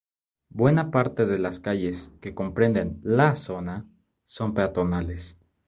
Buena 0.49 0.89
parte 0.89 1.27
de 1.27 1.37
las 1.37 1.59
calles 1.59 2.09
que 2.21 2.33
comprenden 2.33 2.99
La 3.03 3.35
Zona 3.35 3.87
son 4.25 4.55
peatonales. 4.55 5.37